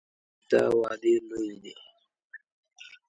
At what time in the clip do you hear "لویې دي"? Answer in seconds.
1.27-1.73